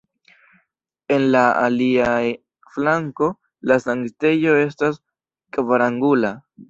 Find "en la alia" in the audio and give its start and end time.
1.15-2.07